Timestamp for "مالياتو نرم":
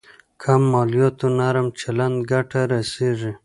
0.71-1.67